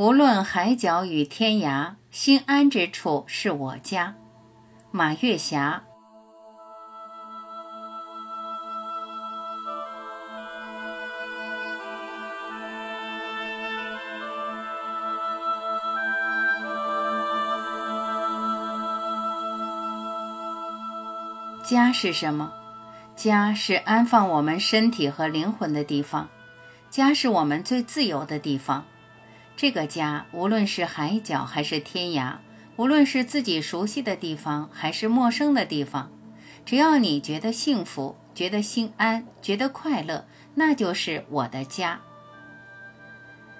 [0.00, 4.14] 无论海角与天涯，心安之处是我家。
[4.90, 5.82] 马月霞。
[21.62, 22.50] 家是什么？
[23.14, 26.30] 家是安放我们身体和灵魂的地方，
[26.88, 28.86] 家是我们最自由的地方。
[29.60, 32.36] 这个家，无论是海角还是天涯，
[32.76, 36.10] 无论是自己熟悉的地方还是陌生的地方，
[36.64, 42.00] 只要你觉得幸福、觉得心安、觉得快乐，那就是我的家。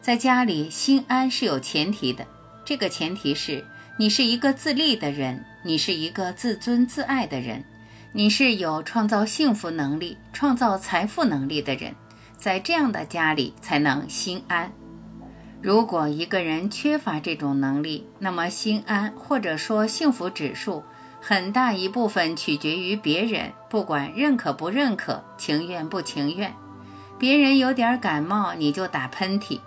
[0.00, 2.26] 在家里心安是有前提的，
[2.64, 3.62] 这个前提是
[3.98, 7.62] 你是一个自立的人，你是一个自尊自爱的人。
[8.12, 11.94] 你是有创造幸福能力、创造财富能力的人，
[12.38, 14.72] 在这样的家里才能心安。
[15.62, 20.82] 如果一个人缺乏这种能力，那么心安或者说幸福指数
[21.20, 26.52] 很大一部分取决于别人，不管认可不认可、情愿不情愿。
[27.16, 29.60] 别人有点感冒你就打喷嚏，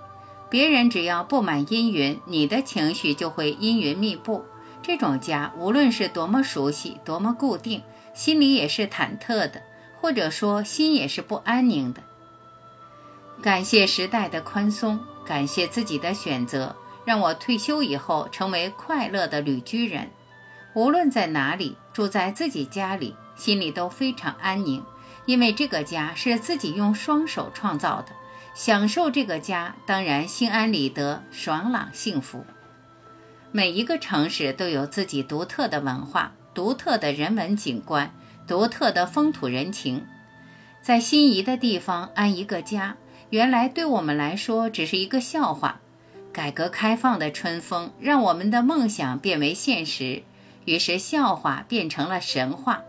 [0.49, 4.43] 别人只要布满阴云，你的情绪就会阴云密布。
[4.81, 7.81] 这种家无论是多么熟悉、多么固定。
[8.13, 9.61] 心里也是忐忑的，
[9.99, 12.01] 或者说心也是不安宁的。
[13.41, 20.09] 感谢时代的宽松，感谢自己的选择，让我退休以后成为快乐的旅居人。
[20.73, 24.83] 无论在哪里，住在自己家里，心里都非常安宁，
[25.25, 28.09] 因为这个家是自己用双手创造的。
[28.53, 32.45] 享受这个家，当然心安理得、爽朗幸福。
[33.51, 36.33] 每一个城市都有自己独特的文化。
[36.53, 38.13] 独特的人文景观，
[38.47, 40.05] 独特的风土人情，
[40.81, 42.95] 在心仪的地方安一个家，
[43.29, 45.81] 原来对我们来说只是一个笑话。
[46.31, 50.23] 改革开放的春风让我们的梦想变为现实，
[50.65, 52.81] 于是笑话变成了神话。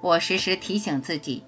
[0.00, 1.42] 我时时提醒自己，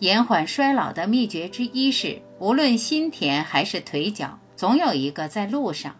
[0.00, 5.96] 延缓衰老的秘诀之一是，无论心田还是腿脚，总有一个在路上。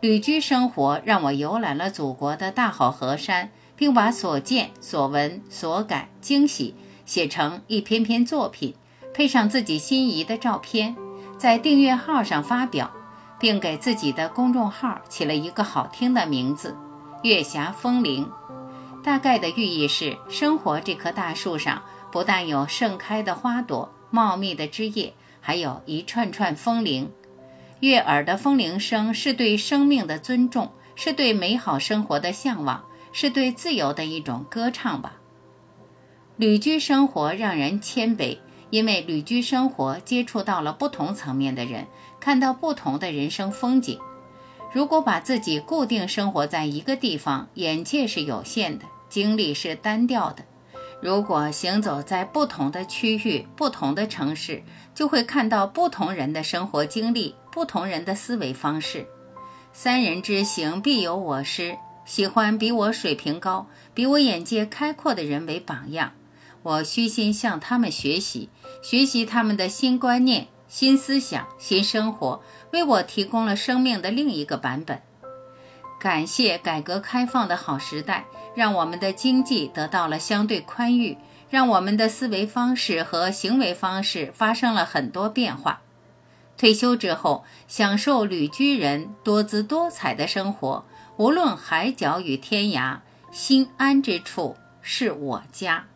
[0.00, 3.50] 旅居生活让我游览了祖国的大好河山。
[3.78, 6.74] 并把所见所闻所感惊喜
[7.06, 8.74] 写成一篇篇作品，
[9.18, 10.94] 配上自己心仪的照片，
[11.36, 12.88] 在订阅号上发表，
[13.36, 16.76] 并给自己的公众号起了一个好听的名字
[17.24, 18.30] “月霞风铃”。
[19.02, 27.10] 大概的寓意是：生活这棵大树上不但有盛开的花朵、茂密的枝叶，还有一串串风铃。
[27.80, 32.84] 悦耳的风铃声是对生命的尊重，是对美好生活的向往。
[33.10, 35.14] 是对自由的一种歌唱吧。
[36.36, 38.38] 旅居生活让人谦卑，
[38.70, 41.86] 因为旅居生活接触到了不同层面的人，
[42.20, 43.98] 看到不同的人生风景。
[44.72, 50.44] 如果把自己固定生活在一个地方，眼界是有限的，经历是单调的。
[51.00, 54.62] 如果行走在不同的区域、不同的城市，
[54.94, 59.06] 就会看到不同人的生活经历、不同人的思维方式。
[59.72, 61.78] 三人之行，必有我师。
[62.04, 66.12] 喜欢比我水平高、比我眼界开阔的人为榜样，
[66.68, 68.50] 我虚心向他们学习，
[68.82, 72.42] 学习他们的新观念、新思想、新生活，
[72.72, 75.00] 为我提供了生命的另一个版本。
[75.98, 81.16] 感谢改革开放的好时代，让我们的经济得到了相对宽裕，
[81.48, 85.80] 让我们的思维方式和行为方式发生了很多变化。
[86.58, 90.84] 退休之后，享受旅居人多姿多彩的生活。
[91.16, 92.98] 无论海角与天涯，
[93.32, 95.86] 心安之处是我家。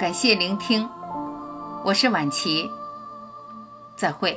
[0.00, 0.88] 感谢聆听，
[1.84, 2.70] 我是晚琪，
[3.96, 4.34] 再会。